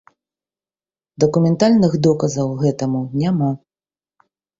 [1.23, 3.51] Дакументальных доказаў гэтаму няма.